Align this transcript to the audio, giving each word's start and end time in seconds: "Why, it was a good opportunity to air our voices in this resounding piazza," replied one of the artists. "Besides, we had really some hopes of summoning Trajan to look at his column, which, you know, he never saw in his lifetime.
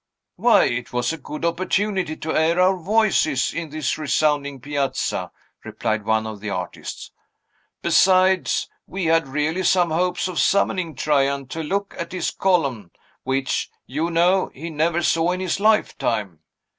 "Why, 0.35 0.63
it 0.63 0.91
was 0.91 1.13
a 1.13 1.17
good 1.19 1.45
opportunity 1.45 2.15
to 2.17 2.33
air 2.35 2.59
our 2.59 2.75
voices 2.75 3.53
in 3.53 3.69
this 3.69 3.99
resounding 3.99 4.59
piazza," 4.59 5.31
replied 5.63 6.05
one 6.05 6.25
of 6.25 6.39
the 6.39 6.49
artists. 6.49 7.11
"Besides, 7.83 8.67
we 8.87 9.05
had 9.05 9.27
really 9.27 9.61
some 9.61 9.91
hopes 9.91 10.27
of 10.27 10.39
summoning 10.39 10.95
Trajan 10.95 11.45
to 11.49 11.61
look 11.61 11.93
at 11.99 12.13
his 12.13 12.31
column, 12.31 12.89
which, 13.21 13.69
you 13.85 14.09
know, 14.09 14.49
he 14.55 14.71
never 14.71 15.03
saw 15.03 15.33
in 15.33 15.39
his 15.39 15.59
lifetime. 15.59 16.39